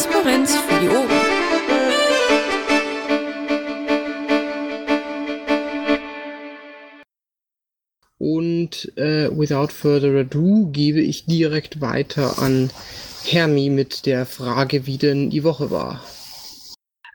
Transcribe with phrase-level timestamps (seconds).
[0.00, 1.10] Transparenz für die Ohren.
[8.16, 12.70] Und äh, without further ado gebe ich direkt weiter an
[13.24, 16.02] Hermi mit der Frage, wie denn die Woche war.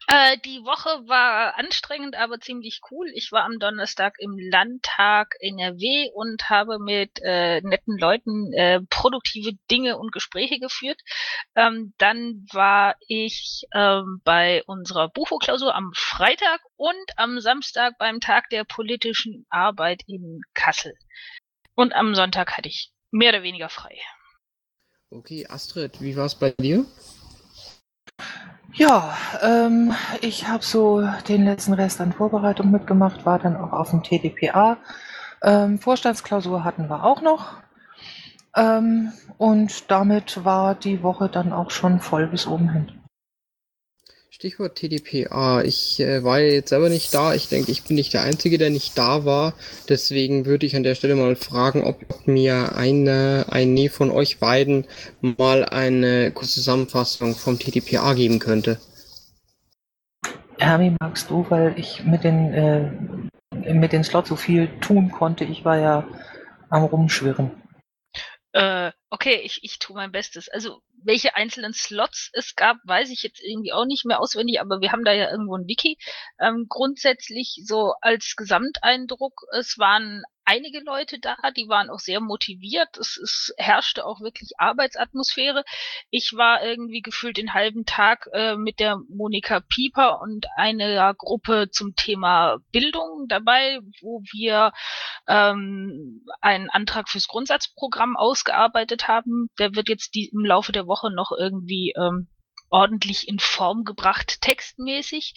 [0.08, 3.08] Äh, die Woche war anstrengend, aber ziemlich cool.
[3.16, 9.54] Ich war am Donnerstag im Landtag NRW und habe mit äh, netten Leuten äh, produktive
[9.72, 11.00] Dinge und Gespräche geführt.
[11.56, 18.50] Ähm, dann war ich ähm, bei unserer Bucho-Klausur am Freitag und am Samstag beim Tag
[18.50, 20.94] der politischen Arbeit in Kassel.
[21.74, 23.98] Und am Sonntag hatte ich mehr oder weniger frei.
[25.10, 26.86] Okay, Astrid, wie war es bei dir?
[28.78, 33.92] Ja, ähm, ich habe so den letzten Rest an Vorbereitung mitgemacht, war dann auch auf
[33.92, 34.76] dem TDPA.
[35.42, 37.54] Ähm, Vorstandsklausur hatten wir auch noch.
[38.54, 43.05] Ähm, und damit war die Woche dann auch schon voll bis oben hin.
[44.36, 45.62] Stichwort TDPA.
[45.62, 47.34] Ich äh, war jetzt selber nicht da.
[47.34, 49.54] Ich denke, ich bin nicht der Einzige, der nicht da war.
[49.88, 54.88] Deswegen würde ich an der Stelle mal fragen, ob mir eine, eine von euch beiden
[55.22, 58.78] mal eine kurze Zusammenfassung vom TDPA geben könnte.
[60.60, 65.46] Hermi, magst du, weil ich mit den, äh, mit den Slots so viel tun konnte.
[65.46, 66.06] Ich war ja
[66.70, 67.52] am Rumschwirren.
[68.52, 70.50] Äh, okay, ich, ich tue mein Bestes.
[70.50, 74.82] Also, welche einzelnen Slots es gab, weiß ich jetzt irgendwie auch nicht mehr auswendig, aber
[74.82, 75.98] wir haben da ja irgendwo ein Wiki.
[76.38, 82.98] Ähm, grundsätzlich so als Gesamteindruck, es waren einige Leute da, die waren auch sehr motiviert.
[82.98, 85.64] Es, es herrschte auch wirklich Arbeitsatmosphäre.
[86.10, 91.70] Ich war irgendwie gefühlt den halben Tag äh, mit der Monika Pieper und einer Gruppe
[91.72, 94.72] zum Thema Bildung dabei, wo wir
[95.28, 99.50] ähm, einen Antrag fürs Grundsatzprogramm ausgearbeitet haben.
[99.60, 102.30] Der wird jetzt die, im Laufe der Woche noch irgendwie ähm,
[102.70, 105.34] ordentlich in Form gebracht, textmäßig.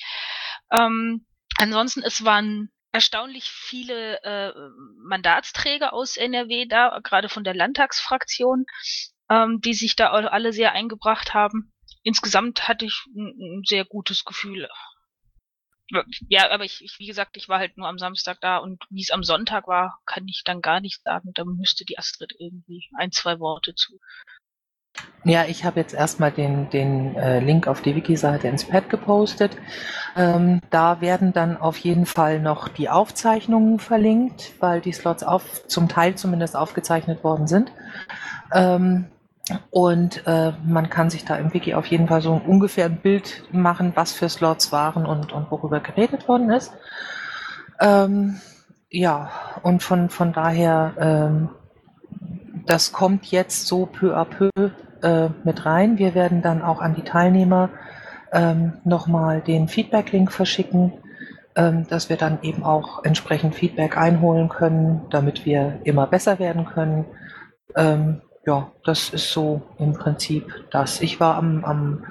[0.70, 1.26] Ähm,
[1.58, 4.53] ansonsten, es waren erstaunlich viele äh,
[4.99, 8.66] Mandatsträger aus NRW da, gerade von der Landtagsfraktion,
[9.31, 11.72] ähm, die sich da alle sehr eingebracht haben.
[12.03, 14.69] Insgesamt hatte ich ein, ein sehr gutes Gefühl.
[16.28, 19.00] Ja, aber ich, ich, wie gesagt, ich war halt nur am Samstag da und wie
[19.00, 21.32] es am Sonntag war, kann ich dann gar nicht sagen.
[21.34, 23.99] Da müsste die Astrid irgendwie ein, zwei Worte zu.
[25.25, 29.56] Ja, ich habe jetzt erstmal den, den äh, Link auf die Wiki-Seite ins Pad gepostet.
[30.16, 35.66] Ähm, da werden dann auf jeden Fall noch die Aufzeichnungen verlinkt, weil die Slots auf,
[35.66, 37.72] zum Teil zumindest aufgezeichnet worden sind.
[38.54, 39.06] Ähm,
[39.70, 43.44] und äh, man kann sich da im Wiki auf jeden Fall so ungefähr ein Bild
[43.53, 46.72] machen, was für Slots waren und, und worüber geredet worden ist.
[47.81, 48.41] Ähm,
[48.91, 49.31] ja,
[49.62, 51.48] und von, von daher, ähm,
[52.66, 54.50] das kommt jetzt so peu à peu
[55.03, 55.98] äh, mit rein.
[55.98, 57.70] Wir werden dann auch an die Teilnehmer
[58.32, 60.92] ähm, nochmal den Feedback-Link verschicken,
[61.56, 66.66] ähm, dass wir dann eben auch entsprechend Feedback einholen können, damit wir immer besser werden
[66.66, 67.04] können.
[67.76, 71.00] Ähm, ja, das ist so im Prinzip das.
[71.00, 72.04] Ich war am, am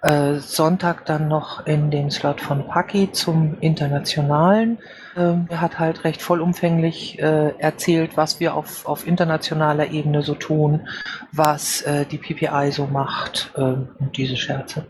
[0.00, 4.78] Sonntag dann noch in den Slot von Paki zum Internationalen.
[5.16, 10.34] Ähm, er hat halt recht vollumfänglich äh, erzählt, was wir auf, auf internationaler Ebene so
[10.34, 10.86] tun,
[11.32, 14.86] was äh, die PPI so macht äh, und diese Scherze.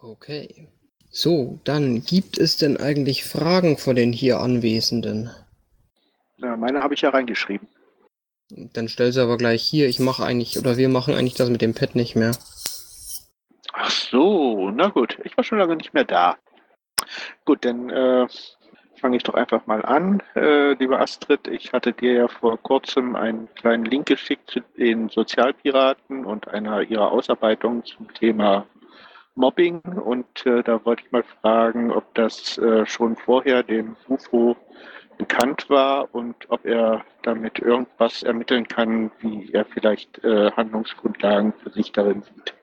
[0.00, 0.68] Okay.
[1.10, 5.30] So, dann gibt es denn eigentlich Fragen von den hier Anwesenden?
[6.38, 7.68] Ja, meine habe ich ja reingeschrieben.
[8.50, 9.88] Dann stell sie aber gleich hier.
[9.88, 12.32] Ich mache eigentlich, oder wir machen eigentlich das mit dem Pad nicht mehr.
[13.76, 15.18] Ach so, na gut.
[15.24, 16.36] Ich war schon lange nicht mehr da.
[17.44, 18.28] Gut, dann äh,
[19.00, 21.48] fange ich doch einfach mal an, äh, liebe Astrid.
[21.48, 26.82] Ich hatte dir ja vor kurzem einen kleinen Link geschickt zu den Sozialpiraten und einer
[26.82, 28.64] ihrer Ausarbeitung zum Thema
[29.34, 29.80] Mobbing.
[29.80, 34.56] Und äh, da wollte ich mal fragen, ob das äh, schon vorher dem UFO
[35.18, 41.70] bekannt war und ob er damit irgendwas ermitteln kann, wie er vielleicht äh, Handlungsgrundlagen für
[41.70, 42.54] sich darin sieht.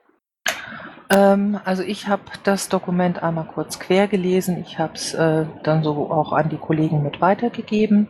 [1.12, 4.64] Ähm, also ich habe das Dokument einmal kurz quer gelesen.
[4.66, 8.08] Ich habe es äh, dann so auch an die Kollegen mit weitergegeben.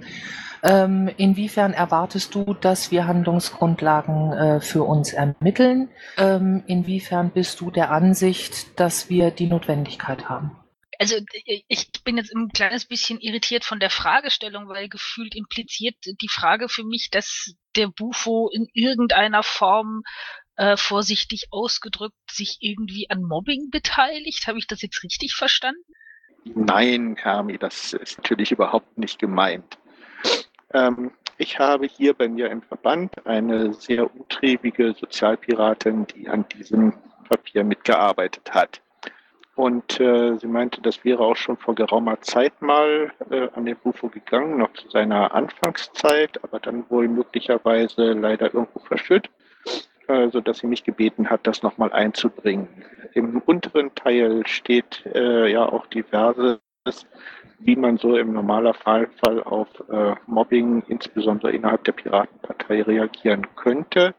[0.65, 5.89] Ähm, inwiefern erwartest du, dass wir Handlungsgrundlagen äh, für uns ermitteln?
[6.17, 10.53] Ähm, inwiefern bist du der Ansicht, dass wir die Notwendigkeit haben?
[11.01, 11.17] Also
[11.67, 16.69] ich bin jetzt ein kleines bisschen irritiert von der Fragestellung, weil gefühlt impliziert die Frage
[16.69, 20.05] für mich, dass der Bufo in irgendeiner Form
[20.57, 24.47] äh, vorsichtig ausgedrückt, sich irgendwie an Mobbing beteiligt.
[24.47, 25.83] Habe ich das jetzt richtig verstanden?
[26.45, 29.79] Nein, Hermi, das ist natürlich überhaupt nicht gemeint.
[30.73, 36.95] Ähm, ich habe hier bei mir im Verband eine sehr umtriebige Sozialpiratin, die an diesem
[37.29, 38.81] Papier mitgearbeitet hat.
[39.55, 43.77] Und äh, sie meinte, das wäre auch schon vor geraumer Zeit mal äh, an den
[43.77, 49.29] Bufo gegangen, noch zu seiner Anfangszeit, aber dann wohl möglicherweise leider irgendwo verschütt,
[50.13, 52.69] äh, sodass sie mich gebeten hat, das nochmal einzubringen.
[53.15, 56.59] Im unteren Teil steht äh, ja auch diverses,
[57.59, 59.09] wie man so im normaler Fall
[59.45, 64.15] auf äh, Mobbing, insbesondere innerhalb der Piratenpartei, reagieren könnte.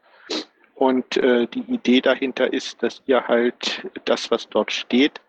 [0.75, 5.21] Und äh, die Idee dahinter ist, dass ihr halt das, was dort steht,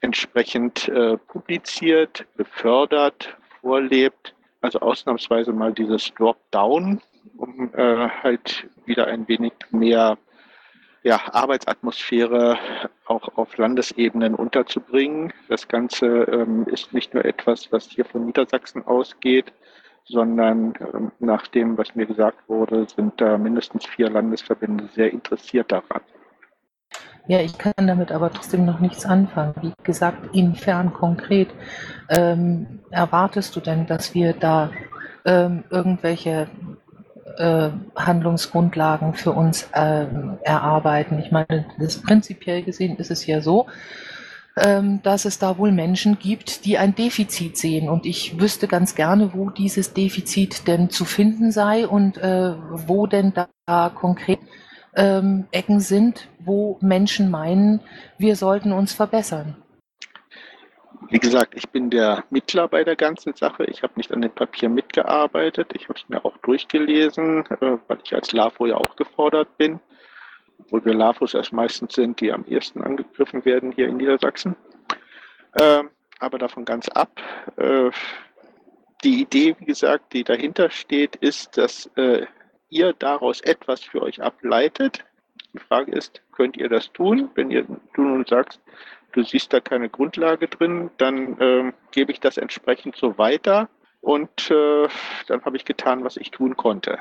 [0.00, 4.34] entsprechend äh, publiziert, befördert, vorlebt.
[4.60, 7.00] Also ausnahmsweise mal dieses Dropdown,
[7.36, 10.18] um äh, halt wieder ein wenig mehr
[11.02, 12.58] ja, Arbeitsatmosphäre
[13.06, 15.32] auch auf Landesebenen unterzubringen.
[15.48, 19.52] Das Ganze ähm, ist nicht nur etwas, was hier von Niedersachsen ausgeht,
[20.04, 25.72] sondern ähm, nach dem, was mir gesagt wurde, sind da mindestens vier Landesverbände sehr interessiert
[25.72, 26.02] daran.
[27.28, 29.54] Ja, ich kann damit aber trotzdem noch nichts anfangen.
[29.60, 31.48] Wie gesagt, inwiefern konkret
[32.08, 34.70] ähm, erwartest du denn, dass wir da
[35.24, 36.48] ähm, irgendwelche
[37.38, 41.18] äh, Handlungsgrundlagen für uns ähm, erarbeiten?
[41.18, 43.66] Ich meine, das prinzipiell gesehen ist es ja so,
[44.56, 47.88] ähm, dass es da wohl Menschen gibt, die ein Defizit sehen.
[47.88, 53.06] Und ich wüsste ganz gerne, wo dieses Defizit denn zu finden sei und äh, wo
[53.06, 53.32] denn
[53.66, 54.40] da konkret
[54.94, 57.80] ähm, Ecken sind, wo Menschen meinen,
[58.18, 59.56] wir sollten uns verbessern.
[61.08, 63.64] Wie gesagt, ich bin der Mittler bei der ganzen Sache.
[63.64, 65.72] Ich habe nicht an dem Papier mitgearbeitet.
[65.74, 69.80] Ich habe es mir auch durchgelesen, äh, weil ich als LAFO ja auch gefordert bin
[70.62, 74.56] obwohl wir LAFOs erst meistens sind, die am ehesten angegriffen werden hier in Niedersachsen.
[75.52, 75.84] Äh,
[76.18, 77.20] aber davon ganz ab.
[77.56, 77.90] Äh,
[79.04, 82.26] die Idee, wie gesagt, die dahinter steht, ist, dass äh,
[82.70, 85.04] ihr daraus etwas für euch ableitet.
[85.52, 87.30] Die Frage ist, könnt ihr das tun?
[87.34, 88.60] Wenn ihr du nun sagst,
[89.12, 93.68] du siehst da keine Grundlage drin, dann äh, gebe ich das entsprechend so weiter
[94.00, 94.88] und äh,
[95.28, 96.98] dann habe ich getan, was ich tun konnte.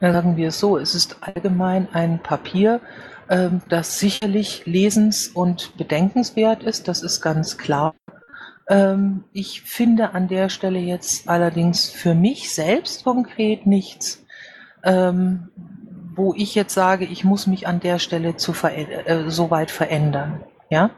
[0.00, 2.80] Dann sagen wir es so, es ist allgemein ein Papier,
[3.28, 7.94] ähm, das sicherlich lesens- und bedenkenswert ist, das ist ganz klar.
[8.68, 14.24] Ähm, ich finde an der Stelle jetzt allerdings für mich selbst konkret nichts,
[14.84, 15.48] ähm,
[16.14, 20.44] wo ich jetzt sage, ich muss mich an der Stelle zu äh, so weit verändern.
[20.70, 20.90] Ja?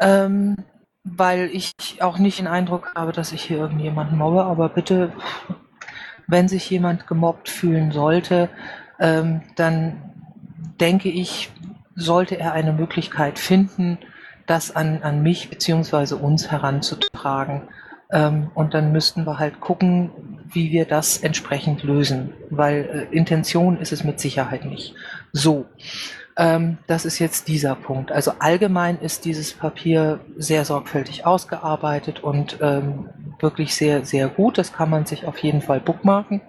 [0.00, 0.56] Ähm,
[1.04, 5.12] weil ich auch nicht den Eindruck habe, dass ich hier irgendjemanden mobbe, aber bitte
[6.28, 8.50] wenn sich jemand gemobbt fühlen sollte,
[9.00, 10.12] ähm, dann
[10.78, 11.50] denke ich,
[11.96, 13.98] sollte er eine Möglichkeit finden,
[14.46, 17.62] das an, an mich beziehungsweise uns heranzutragen.
[18.10, 20.10] Ähm, und dann müssten wir halt gucken,
[20.46, 24.94] wie wir das entsprechend lösen, weil äh, Intention ist es mit Sicherheit nicht.
[25.32, 25.66] So,
[26.38, 28.12] ähm, das ist jetzt dieser Punkt.
[28.12, 34.56] Also allgemein ist dieses Papier sehr sorgfältig ausgearbeitet und ähm, wirklich sehr, sehr gut.
[34.56, 36.40] Das kann man sich auf jeden Fall bookmarken.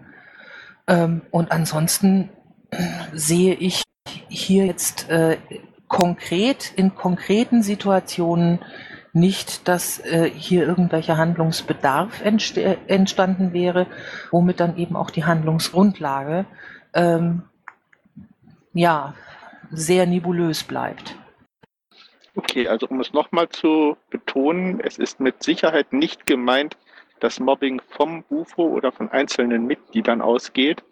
[0.88, 2.30] Ähm, und ansonsten
[3.14, 3.82] sehe ich
[4.28, 5.38] hier jetzt äh,
[5.88, 8.60] konkret in konkreten Situationen
[9.12, 13.88] nicht, dass äh, hier irgendwelcher Handlungsbedarf entst entstanden wäre,
[14.30, 16.46] womit dann eben auch die Handlungsgrundlage
[16.94, 17.42] ähm,
[18.74, 19.16] ja
[19.72, 21.16] sehr nebulös bleibt.
[22.36, 26.78] Okay, also um es nochmal zu betonen, es ist mit Sicherheit nicht gemeint,
[27.20, 30.84] dass Mobbing vom UFO oder von einzelnen Mitgliedern ausgeht,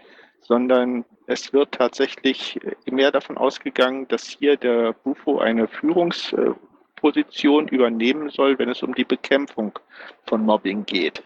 [0.42, 8.60] sondern es wird tatsächlich mehr davon ausgegangen, dass hier der UFO eine Führungsposition übernehmen soll,
[8.60, 9.80] wenn es um die Bekämpfung
[10.26, 11.24] von Mobbing geht.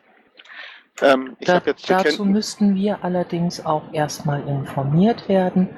[1.01, 5.70] Ähm, da, dazu müssten wir allerdings auch erstmal informiert werden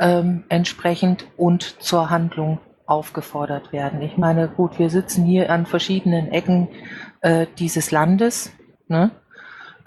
[0.00, 4.02] ähm, entsprechend und zur Handlung aufgefordert werden.
[4.02, 6.68] Ich meine, gut, wir sitzen hier an verschiedenen Ecken
[7.20, 8.50] äh, dieses Landes
[8.88, 9.12] ne?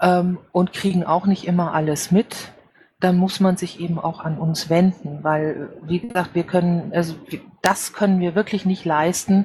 [0.00, 2.52] ähm, und kriegen auch nicht immer alles mit.
[3.00, 7.14] Dann muss man sich eben auch an uns wenden, weil, wie gesagt, wir können, also
[7.60, 9.44] das können wir wirklich nicht leisten,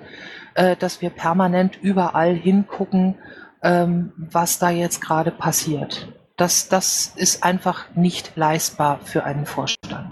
[0.54, 3.16] äh, dass wir permanent überall hingucken,
[3.62, 6.08] ähm, was da jetzt gerade passiert.
[6.38, 10.09] Das, das ist einfach nicht leistbar für einen Vorstand.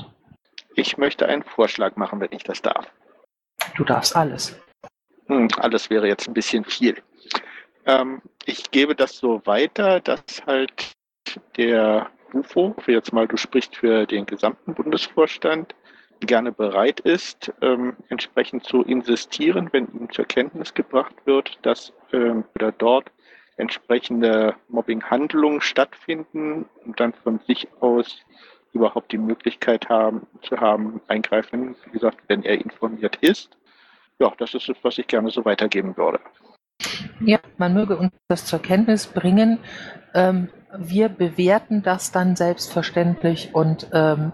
[0.77, 2.85] Ich möchte einen Vorschlag machen, wenn ich das darf.
[3.75, 4.55] Du darfst alles.
[5.25, 7.01] Hm, alles wäre jetzt ein bisschen viel.
[7.87, 10.91] Ähm, ich gebe das so weiter, dass halt
[11.57, 15.73] der UFO, für jetzt mal du sprichst für den gesamten Bundesvorstand,
[16.19, 22.43] gerne bereit ist, ähm, entsprechend zu insistieren, wenn ihm zur Kenntnis gebracht wird, dass ähm,
[22.53, 23.11] oder dort
[23.55, 28.23] entsprechende Mobbing-Handlungen stattfinden und dann von sich aus
[28.73, 33.57] überhaupt die Möglichkeit haben, zu haben, eingreifen, wie gesagt, wenn er informiert ist.
[34.19, 36.19] Ja, das ist es, was ich gerne so weitergeben würde.
[37.19, 39.59] Ja, man möge uns das zur Kenntnis bringen.
[40.13, 44.31] Ähm, wir bewerten das dann selbstverständlich und ähm,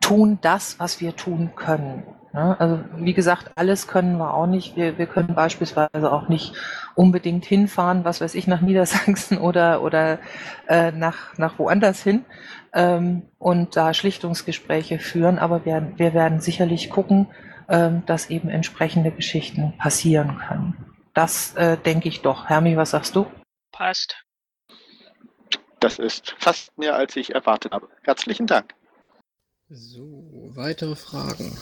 [0.00, 2.04] tun das, was wir tun können.
[2.34, 4.74] Ja, also wie gesagt, alles können wir auch nicht.
[4.76, 6.52] Wir, wir können beispielsweise auch nicht
[6.96, 10.18] unbedingt hinfahren, was weiß ich, nach Niedersachsen oder, oder
[10.66, 12.24] äh, nach, nach woanders hin
[12.72, 15.38] ähm, und da Schlichtungsgespräche führen.
[15.38, 17.28] Aber wir, wir werden sicherlich gucken,
[17.68, 20.74] ähm, dass eben entsprechende Geschichten passieren können.
[21.14, 22.48] Das äh, denke ich doch.
[22.48, 23.26] Hermi, was sagst du?
[23.70, 24.24] Passt.
[25.78, 27.88] Das ist fast mehr, als ich erwartet habe.
[28.02, 28.74] Herzlichen Dank.
[29.68, 31.56] So, weitere Fragen.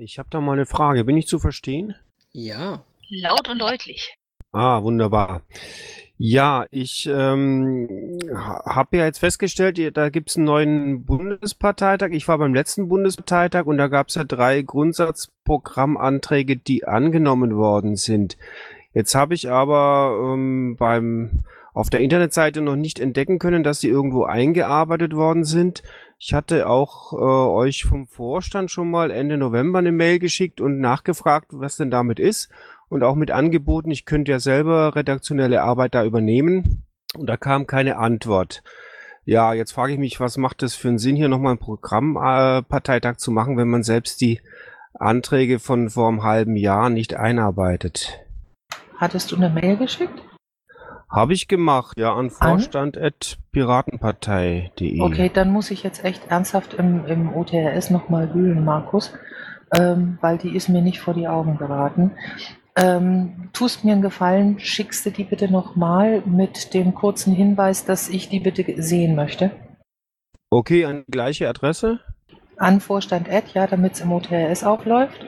[0.00, 1.04] Ich habe da mal eine Frage.
[1.04, 1.94] Bin ich zu verstehen?
[2.30, 2.84] Ja.
[3.08, 4.16] Laut und deutlich.
[4.52, 5.42] Ah, wunderbar.
[6.16, 12.10] Ja, ich ähm, habe ja jetzt festgestellt, da gibt es einen neuen Bundesparteitag.
[12.12, 17.96] Ich war beim letzten Bundesparteitag und da gab es ja drei Grundsatzprogrammanträge, die angenommen worden
[17.96, 18.36] sind.
[18.94, 23.88] Jetzt habe ich aber ähm, beim auf der Internetseite noch nicht entdecken können, dass sie
[23.88, 25.82] irgendwo eingearbeitet worden sind.
[26.20, 30.80] Ich hatte auch äh, euch vom Vorstand schon mal Ende November eine Mail geschickt und
[30.80, 32.50] nachgefragt, was denn damit ist
[32.88, 36.84] und auch mit angeboten, ich könnte ja selber redaktionelle Arbeit da übernehmen
[37.14, 38.64] und da kam keine Antwort.
[39.24, 43.12] Ja, jetzt frage ich mich, was macht es für einen Sinn, hier nochmal einen Programmparteitag
[43.12, 44.40] äh, zu machen, wenn man selbst die
[44.94, 48.18] Anträge von vor einem halben Jahr nicht einarbeitet?
[48.96, 50.20] Hattest du eine Mail geschickt?
[51.10, 55.00] Habe ich gemacht, ja, an vorstand.piratenpartei.de.
[55.00, 59.14] Okay, dann muss ich jetzt echt ernsthaft im, im OTRS nochmal wühlen, Markus,
[59.74, 62.10] ähm, weil die ist mir nicht vor die Augen geraten.
[62.76, 68.10] Ähm, tust mir einen Gefallen, schickst du die bitte nochmal mit dem kurzen Hinweis, dass
[68.10, 69.50] ich die bitte sehen möchte.
[70.50, 72.00] Okay, an die gleiche Adresse?
[72.58, 75.24] An Vorstand ja, damit es im OTRS aufläuft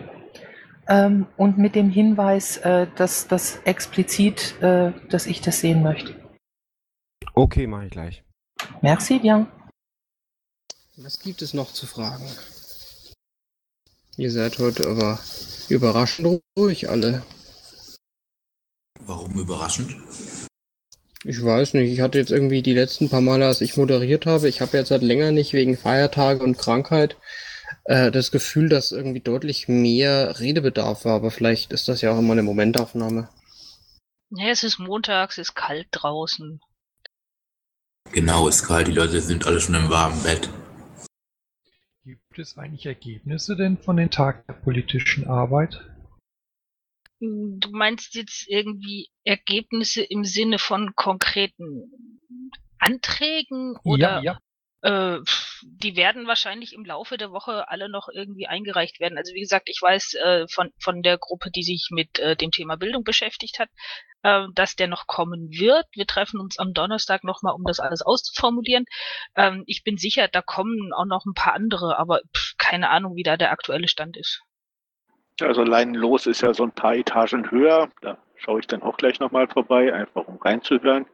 [0.91, 6.15] ähm, und mit dem Hinweis, äh, dass das explizit, äh, dass ich das sehen möchte.
[7.35, 8.25] Okay, mache ich gleich.
[8.83, 9.47] Merci bien.
[10.97, 12.29] Was gibt es noch zu fragen?
[14.17, 15.19] Ihr seid heute aber
[15.71, 17.23] überraschend ruhig alle.
[19.01, 19.97] Warum überraschend?
[21.25, 24.49] Ich weiß nicht, ich hatte jetzt irgendwie die letzten paar Male, als ich moderiert habe,
[24.49, 27.17] ich habe jetzt seit länger nicht wegen Feiertage und Krankheit
[27.85, 32.19] äh, das Gefühl, dass irgendwie deutlich mehr Redebedarf war, aber vielleicht ist das ja auch
[32.19, 33.29] immer eine Momentaufnahme.
[34.31, 36.61] Ja, es ist Montag, es ist kalt draußen.
[38.13, 40.49] Genau, es ist kalt, die Leute sind alle schon im warmen Bett.
[42.05, 45.85] Gibt es eigentlich Ergebnisse denn von den Tagen der politischen Arbeit?
[47.21, 51.91] Du meinst jetzt irgendwie Ergebnisse im Sinne von konkreten
[52.79, 54.23] Anträgen oder?
[54.23, 54.39] Ja, ja.
[54.83, 55.19] Äh,
[55.63, 59.19] die werden wahrscheinlich im Laufe der Woche alle noch irgendwie eingereicht werden.
[59.19, 62.51] Also wie gesagt, ich weiß äh, von, von der Gruppe, die sich mit äh, dem
[62.51, 63.69] Thema Bildung beschäftigt hat,
[64.23, 65.87] äh, dass der noch kommen wird.
[65.93, 68.87] Wir treffen uns am Donnerstag nochmal, um das alles auszuformulieren.
[69.37, 73.17] Ähm, ich bin sicher, da kommen auch noch ein paar andere, aber pff, keine Ahnung,
[73.17, 74.43] wie da der aktuelle Stand ist.
[75.43, 77.91] Also Leinenlos ist ja so ein paar Etagen höher.
[78.03, 81.07] Da schaue ich dann auch gleich nochmal vorbei, einfach um reinzuhören.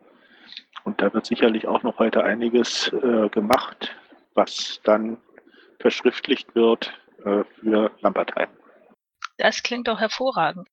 [0.85, 3.95] Und da wird sicherlich auch noch heute einiges äh, gemacht,
[4.35, 5.19] was dann
[5.81, 6.93] verschriftlicht wird
[7.25, 8.49] äh, für Lambertheim.
[9.37, 10.69] Das klingt doch hervorragend.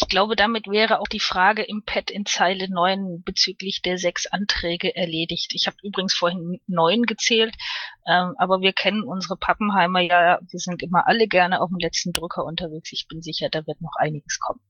[0.00, 4.26] Ich glaube, damit wäre auch die Frage im Pad in Zeile 9 bezüglich der sechs
[4.26, 5.52] Anträge erledigt.
[5.54, 7.54] Ich habe übrigens vorhin neun gezählt,
[8.06, 12.12] ähm, aber wir kennen unsere Pappenheimer ja, wir sind immer alle gerne auf dem letzten
[12.12, 12.92] Drücker unterwegs.
[12.92, 14.60] Ich bin sicher, da wird noch einiges kommen.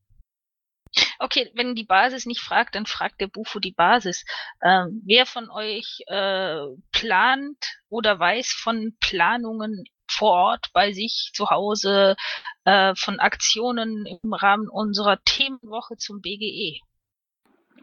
[1.18, 4.24] Okay, wenn die Basis nicht fragt, dann fragt der Bufo die Basis.
[4.62, 7.58] Ähm, wer von euch äh, plant
[7.88, 12.16] oder weiß von Planungen vor Ort bei sich zu Hause
[12.64, 16.80] äh, von Aktionen im Rahmen unserer Themenwoche zum BGE?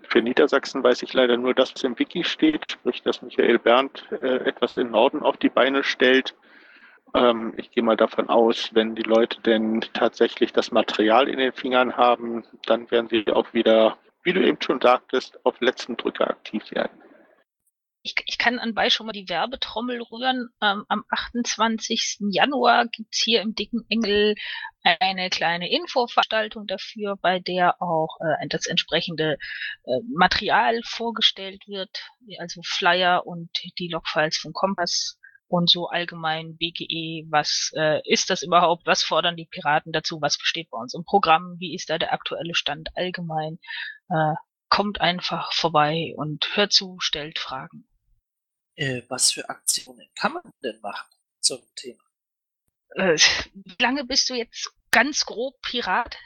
[0.08, 4.06] Für Niedersachsen weiß ich leider nur, dass es im Wiki steht, sprich, dass Michael Berndt
[4.12, 6.36] äh, etwas im Norden auf die Beine stellt.
[7.16, 11.54] Ähm, ich gehe mal davon aus, wenn die Leute denn tatsächlich das Material in den
[11.54, 16.30] Fingern haben, dann werden sie auch wieder, wie du eben schon sagtest, auf letzten Drücker
[16.30, 17.02] aktiv werden.
[18.02, 20.50] Ich, ich kann anbei schon mal die Werbetrommel rühren.
[20.62, 22.18] Ähm, am 28.
[22.32, 24.36] Januar gibt's hier im Dicken Engel
[24.84, 29.38] eine kleine Infoveranstaltung dafür, bei der auch äh, das entsprechende
[29.86, 31.90] äh, Material vorgestellt wird,
[32.40, 38.44] also Flyer und die Logfiles vom Kompass und so allgemein BGE, was äh, ist das
[38.44, 41.98] überhaupt, was fordern die Piraten dazu, was besteht bei uns im Programm, wie ist da
[41.98, 43.60] der aktuelle Stand allgemein,
[44.10, 44.34] äh,
[44.70, 47.88] kommt einfach vorbei und hört zu, stellt Fragen.
[48.76, 51.08] Äh, was für Aktionen kann man denn machen
[51.40, 52.04] zum Thema?
[52.96, 53.18] Äh,
[53.54, 56.18] wie lange bist du jetzt ganz grob Pirat?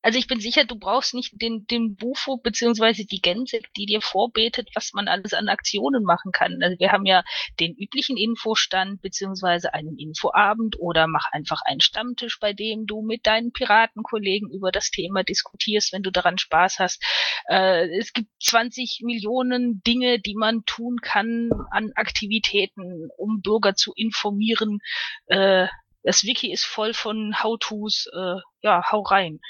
[0.00, 4.00] Also ich bin sicher, du brauchst nicht den, den Bufo beziehungsweise die Gänse, die dir
[4.00, 6.62] vorbetet, was man alles an Aktionen machen kann.
[6.62, 7.24] Also wir haben ja
[7.58, 13.26] den üblichen Infostand beziehungsweise einen Infoabend oder mach einfach einen Stammtisch, bei dem du mit
[13.26, 17.02] deinen Piratenkollegen über das Thema diskutierst, wenn du daran Spaß hast.
[17.48, 23.92] Äh, es gibt 20 Millionen Dinge, die man tun kann an Aktivitäten, um Bürger zu
[23.96, 24.78] informieren.
[25.26, 25.66] Äh,
[26.04, 29.40] das Wiki ist voll von How-Tos, äh, ja, hau rein.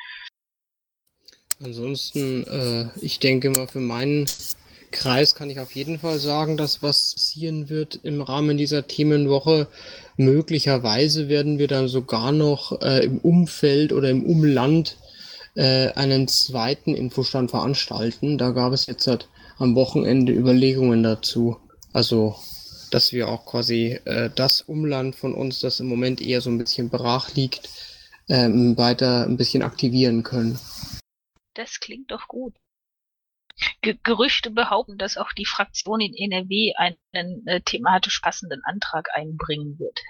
[1.63, 4.27] Ansonsten, äh, ich denke mal, für meinen
[4.91, 9.67] Kreis kann ich auf jeden Fall sagen, dass was passieren wird im Rahmen dieser Themenwoche.
[10.17, 14.97] Möglicherweise werden wir dann sogar noch äh, im Umfeld oder im Umland
[15.57, 18.39] äh, einen zweiten Infostand veranstalten.
[18.39, 21.57] Da gab es jetzt halt am Wochenende Überlegungen dazu.
[21.93, 22.37] Also,
[22.91, 26.59] dass wir auch quasi äh, das Umland von uns, das im Moment eher so ein
[26.59, 27.69] bisschen brach liegt,
[28.29, 30.59] ähm, weiter ein bisschen aktivieren können.
[31.59, 32.55] Das klingt doch gut.
[33.83, 39.77] Ge Gerüchte behaupten, dass auch die Fraktion in NRW einen äh, thematisch passenden Antrag einbringen
[39.81, 40.01] wird.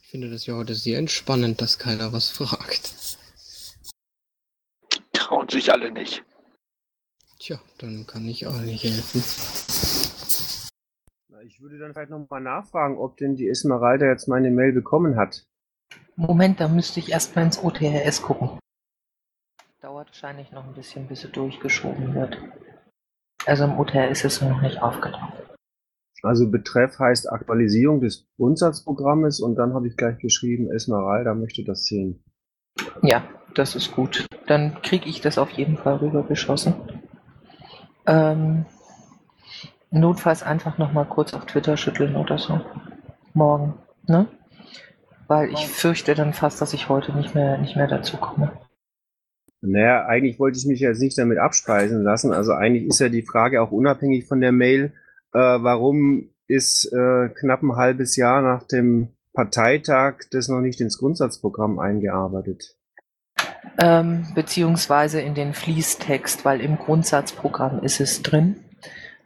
[0.00, 3.18] Ich finde das ja heute sehr entspannend, dass keiner was fragt.
[5.12, 6.24] Trauen sich alle nicht.
[7.38, 9.22] Tja, dann kann ich auch nicht helfen.
[11.44, 15.44] Ich würde dann vielleicht nochmal nachfragen, ob denn die Esmeralda jetzt meine Mail bekommen hat.
[16.16, 18.58] Moment, da müsste ich erst mal ins OTRS gucken.
[19.80, 22.36] Dauert wahrscheinlich noch ein bisschen, bis sie durchgeschoben wird.
[23.46, 25.34] Also im OTRS ist sie noch nicht aufgetaucht.
[26.24, 31.84] Also Betreff heißt Aktualisierung des Grundsatzprogrammes und dann habe ich gleich geschrieben, Esmeralda möchte das
[31.84, 32.24] sehen.
[33.02, 33.22] Ja,
[33.54, 34.26] das ist gut.
[34.48, 36.74] Dann kriege ich das auf jeden Fall rübergeschossen.
[38.06, 38.66] Ähm,
[39.92, 42.60] notfalls einfach nochmal kurz auf Twitter schütteln oder so.
[43.32, 43.74] Morgen,
[44.08, 44.26] ne?
[45.28, 48.50] Weil ich fürchte dann fast, dass ich heute nicht mehr, nicht mehr dazu komme.
[49.60, 52.32] Naja, eigentlich wollte ich mich jetzt nicht damit abspeisen lassen.
[52.32, 54.92] Also eigentlich ist ja die Frage auch unabhängig von der Mail,
[55.32, 60.98] äh, warum ist äh, knapp ein halbes Jahr nach dem Parteitag das noch nicht ins
[60.98, 62.76] Grundsatzprogramm eingearbeitet?
[63.78, 68.56] Ähm, beziehungsweise in den Fließtext, weil im Grundsatzprogramm ist es drin,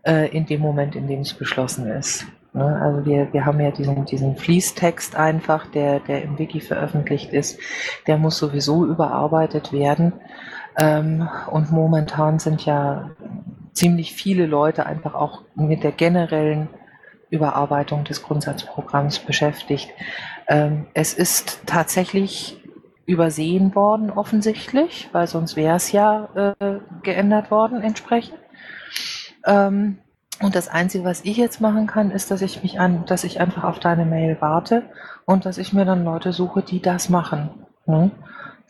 [0.05, 2.27] äh, in dem Moment, in dem es beschlossen ist.
[2.53, 2.81] Ne?
[2.81, 7.59] Also wir, wir haben ja diesen, diesen Fließtext einfach, der, der im Wiki veröffentlicht ist,
[8.07, 10.13] der muss sowieso überarbeitet werden.
[10.79, 13.11] Ähm, und momentan sind ja
[13.73, 16.69] ziemlich viele Leute einfach auch mit der generellen
[17.31, 19.91] Überarbeitung des Grundsatzprogramms beschäftigt.
[20.49, 22.59] Ähm, es ist tatsächlich
[23.07, 28.39] übersehen worden offensichtlich, weil sonst wäre es ja äh, geändert worden entsprechend.
[29.47, 29.99] Ähm,
[30.43, 33.41] und das Einzige, was ich jetzt machen kann, ist, dass ich mich an, dass ich
[33.41, 34.83] einfach auf deine Mail warte
[35.25, 37.51] und dass ich mir dann Leute suche, die das machen.
[37.87, 38.11] Ne?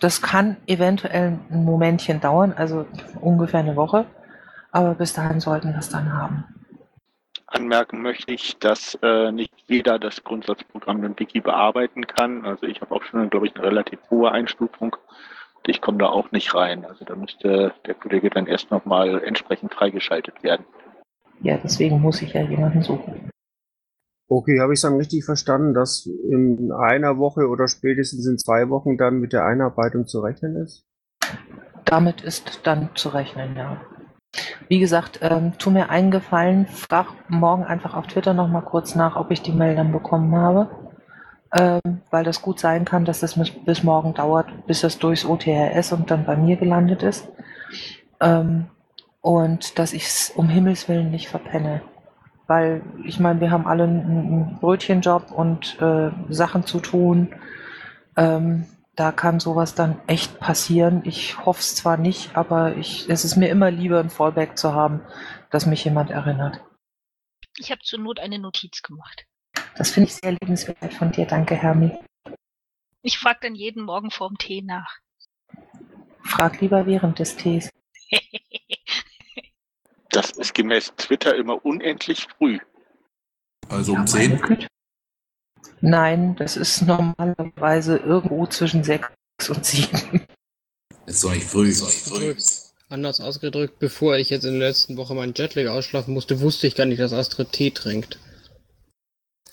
[0.00, 2.86] Das kann eventuell ein Momentchen dauern, also
[3.20, 4.04] ungefähr eine Woche,
[4.70, 6.44] aber bis dahin sollten wir es dann haben.
[7.46, 12.46] Anmerken möchte ich, dass äh, nicht jeder das Grundsatzprogramm im Wiki bearbeiten kann.
[12.46, 14.96] Also ich habe auch schon, glaube ich, eine relativ hohe Einstufung.
[15.66, 16.84] Ich komme da auch nicht rein.
[16.86, 20.64] Also da müsste der Kollege dann erst nochmal entsprechend freigeschaltet werden.
[21.42, 23.30] Ja, deswegen muss ich ja jemanden suchen.
[24.28, 28.70] Okay, habe ich es dann richtig verstanden, dass in einer Woche oder spätestens in zwei
[28.70, 30.86] Wochen dann mit der Einarbeitung zu rechnen ist?
[31.84, 33.82] Damit ist dann zu rechnen, ja.
[34.68, 39.16] Wie gesagt, ähm, tu mir einen Gefallen, frag morgen einfach auf Twitter nochmal kurz nach,
[39.16, 40.70] ob ich die Mail dann bekommen habe.
[41.54, 45.92] Ähm, weil das gut sein kann, dass das bis, morgen dauert, bis das durchs OTRS
[45.92, 47.28] und dann bei mir gelandet ist.
[48.20, 48.68] Ähm,
[49.22, 51.80] und dass ich es um Himmels Willen nicht verpenne.
[52.48, 57.34] Weil ich meine, wir haben alle einen Brötchenjob und äh, Sachen zu tun.
[58.16, 61.02] Ähm, da kann sowas dann echt passieren.
[61.04, 64.74] Ich hoffe es zwar nicht, aber ich, es ist mir immer lieber, ein Fallback zu
[64.74, 65.00] haben,
[65.50, 66.60] dass mich jemand erinnert.
[67.58, 69.24] Ich habe zur Not eine Notiz gemacht.
[69.76, 71.26] Das finde ich sehr liebenswert von dir.
[71.26, 71.96] Danke, Hermi.
[73.02, 74.98] Ich frage dann jeden Morgen vorm Tee nach.
[76.22, 77.70] Frag lieber während des Tees.
[80.12, 82.58] Das ist gemäß Twitter immer unendlich früh.
[83.68, 84.68] Also um 10?
[85.80, 89.08] Nein, das ist normalerweise irgendwo zwischen 6
[89.48, 90.26] und 7.
[91.06, 91.74] Ist doch nicht früh.
[91.74, 92.34] Doch nicht früh.
[92.90, 96.74] Anders ausgedrückt, bevor ich jetzt in der letzten Woche meinen Jetlag ausschlafen musste, wusste ich
[96.74, 98.18] gar nicht, dass Astrid Tee trinkt.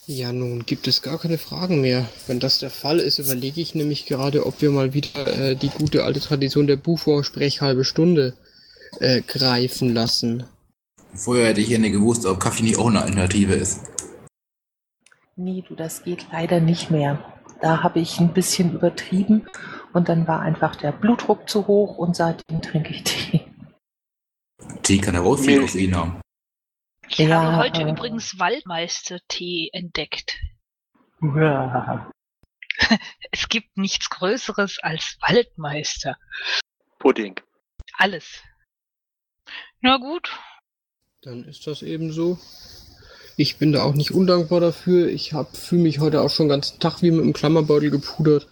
[0.07, 2.09] Ja, nun gibt es gar keine Fragen mehr.
[2.27, 5.69] Wenn das der Fall ist, überlege ich nämlich gerade, ob wir mal wieder äh, die
[5.69, 8.35] gute alte Tradition der Bufo-Sprechhalbe Stunde
[8.99, 10.45] äh, greifen lassen.
[11.13, 13.89] Vorher hätte ich ja nicht gewusst, ob Kaffee nicht auch eine Alternative ist.
[15.35, 17.33] Nee, du, das geht leider nicht mehr.
[17.61, 19.47] Da habe ich ein bisschen übertrieben
[19.93, 23.45] und dann war einfach der Blutdruck zu hoch und seitdem trinke ich Tee.
[24.83, 25.61] Tee kann aber auch viel.
[25.61, 26.21] Koffein haben.
[27.07, 30.37] Ich Ja, habe heute äh, übrigens Waldmeister-Tee entdeckt.
[31.21, 32.11] Uah.
[33.31, 36.15] Es gibt nichts Größeres als Waldmeister.
[36.97, 37.39] Pudding.
[37.97, 38.41] Alles.
[39.81, 40.29] Na gut.
[41.21, 42.37] Dann ist das eben so.
[43.37, 45.07] Ich bin da auch nicht undankbar dafür.
[45.07, 48.47] Ich fühle mich heute auch schon den ganzen Tag wie mit einem Klammerbeutel gepudert.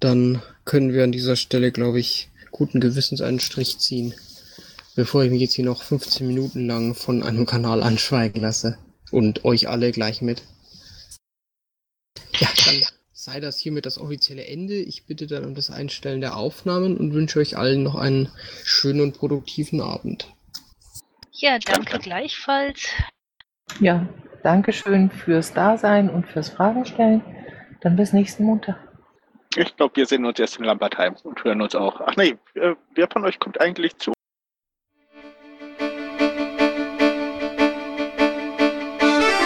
[0.00, 4.14] Dann können wir an dieser Stelle, glaube ich, guten Gewissens einen Strich ziehen.
[4.94, 8.76] Bevor ich mich jetzt hier noch 15 Minuten lang von einem Kanal anschweigen lasse.
[9.10, 10.42] Und euch alle gleich mit.
[12.38, 14.74] Ja, dann sei das hiermit das offizielle Ende.
[14.74, 18.28] Ich bitte dann um das Einstellen der Aufnahmen und wünsche euch allen noch einen
[18.64, 20.28] schönen und produktiven Abend.
[21.40, 22.90] Ja, danke gleichfalls.
[23.78, 24.08] Ja,
[24.42, 27.22] Dankeschön fürs Dasein und fürs Fragen stellen.
[27.80, 28.76] Dann bis nächsten Montag.
[29.56, 32.00] Ich glaube, wir sehen uns erst in Lambertheim und hören uns auch.
[32.00, 34.12] Ach nee, äh, wer von euch kommt eigentlich zu?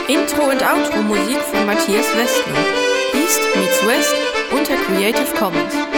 [0.08, 2.58] Intro und Outro Musik von Matthias Westner.
[3.14, 4.14] East meets West
[4.50, 5.91] unter Creative Commons.